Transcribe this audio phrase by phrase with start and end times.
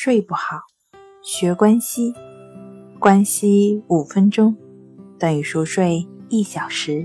[0.00, 0.60] 睡不好，
[1.22, 2.14] 学关西，
[3.00, 4.56] 关西五分钟
[5.18, 7.04] 等于熟睡一小时。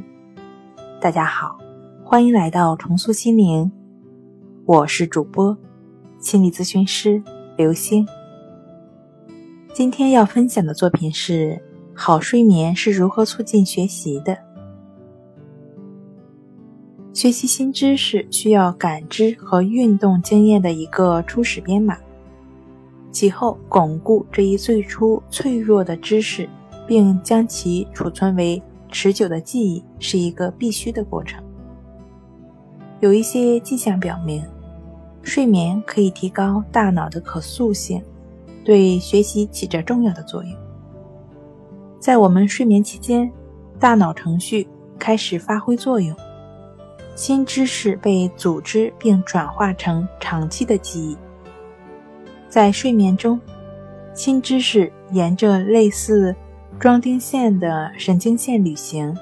[1.01, 1.57] 大家好，
[2.05, 3.71] 欢迎来到重塑心灵，
[4.65, 5.57] 我是主播
[6.19, 7.19] 心理咨询师
[7.57, 8.07] 刘星。
[9.73, 11.59] 今天要分享的作品是：
[11.95, 14.37] 好睡眠是如何促进学习的？
[17.11, 21.97] 学习新知识需要感知和运动经验的一个初始编码。
[23.13, 26.49] 其后巩固这一最初脆弱的知识，
[26.87, 31.41] 并将其储存为持久的记忆，是一个必须的过程。
[32.99, 34.43] 有一些迹象表明，
[35.21, 38.01] 睡眠可以提高大脑的可塑性，
[38.65, 40.51] 对学习起着重要的作用。
[41.99, 43.31] 在我们睡眠期间，
[43.79, 46.15] 大脑程序开始发挥作用，
[47.13, 51.15] 新知识被组织并转化成长期的记忆。
[52.53, 53.41] 在睡眠中，
[54.13, 56.35] 新知识沿着类似
[56.79, 59.17] 装钉线的神经线旅行，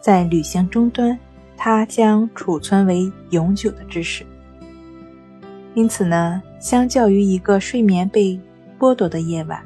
[0.00, 1.18] 在旅行终端，
[1.54, 4.24] 它将储存为永久的知识。
[5.74, 8.40] 因此呢，相较于一个睡眠被
[8.78, 9.62] 剥夺的夜晚，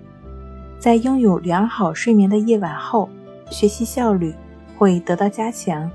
[0.76, 3.08] 在拥有良好睡眠的夜晚后，
[3.52, 4.34] 学习效率
[4.76, 5.88] 会得到加强。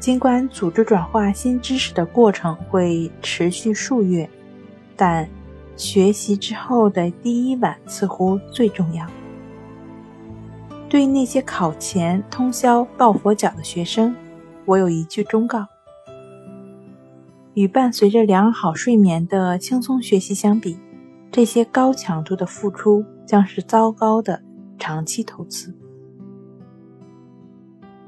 [0.00, 4.28] 尽管组织转化新知识的过程会持续数月，
[4.96, 5.28] 但
[5.76, 9.06] 学习之后的第一晚似乎最重要。
[10.88, 14.14] 对那些考前通宵抱佛脚的学生，
[14.66, 15.66] 我有一句忠告：
[17.54, 20.78] 与伴随着良好睡眠的轻松学习相比，
[21.30, 24.42] 这些高强度的付出将是糟糕的
[24.78, 25.74] 长期投资。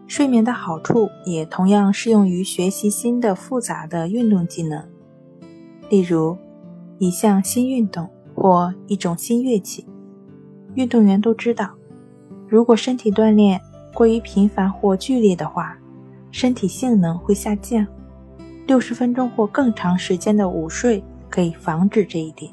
[0.08, 4.86] 睡眠的好处也同样适用于学习新的复杂的运动技能，
[5.88, 6.36] 例如。
[7.02, 9.84] 一项新运动或一种新乐器，
[10.76, 11.68] 运动员都知道，
[12.46, 13.60] 如果身体锻炼
[13.92, 15.76] 过于频繁或剧烈的话，
[16.30, 17.84] 身体性能会下降。
[18.68, 22.52] 六十分钟或更长时间的午睡可以防止这一点。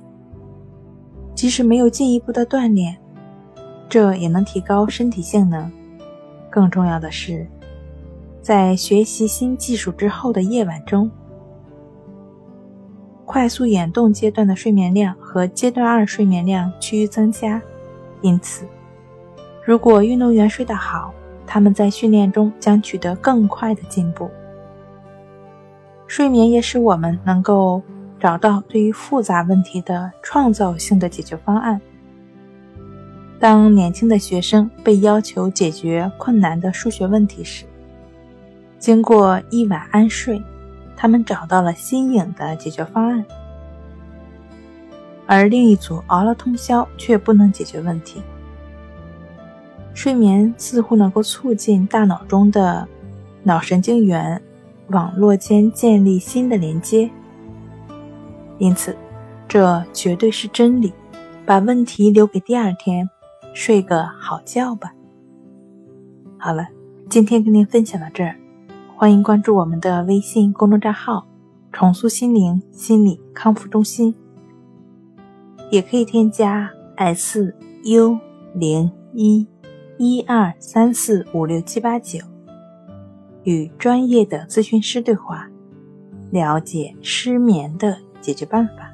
[1.36, 2.98] 即使没有进一步的锻炼，
[3.88, 5.72] 这也能提高身体性能。
[6.50, 7.48] 更重要的是，
[8.42, 11.08] 在学习新技术之后的夜晚中。
[13.32, 17.62] 快速眼动阶段的睡眠量和阶段二睡眠量趋于增加，
[18.22, 18.66] 因此，
[19.64, 21.14] 如果运动员睡得好，
[21.46, 24.32] 他们在训练中将取得更快的进步。
[26.08, 27.84] 睡眠也使我们能够
[28.20, 31.80] 找到对于复杂问题的创造性的解决方案。
[33.40, 37.64] 当年轻的学生被要求解决困难的数学问题时，
[38.80, 40.42] 经过一晚安睡。
[41.02, 43.26] 他们找到了新颖的解决方案，
[45.26, 48.22] 而另一组熬了通宵却不能解决问题。
[49.94, 52.86] 睡眠似乎能够促进大脑中的
[53.44, 54.42] 脑神经元
[54.90, 57.10] 网络间建立新的连接，
[58.58, 58.94] 因此，
[59.48, 60.92] 这绝对是真理。
[61.46, 63.10] 把问题留给第二天，
[63.54, 64.94] 睡个好觉吧。
[66.38, 66.68] 好了，
[67.10, 68.36] 今天跟您分享到这儿。
[69.00, 71.26] 欢迎关注我们的微信公众账号
[71.72, 74.14] “重塑心灵心理康复中心”，
[75.72, 77.56] 也可以添加 “s
[77.86, 78.20] u
[78.54, 79.48] 零一
[79.98, 82.20] 一二三四五六七八九”
[83.46, 85.50] 与专业的咨询师对话，
[86.30, 88.92] 了解失眠的解决办法。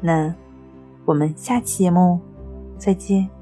[0.00, 0.34] 那
[1.04, 2.18] 我们下期节目
[2.76, 3.33] 再见。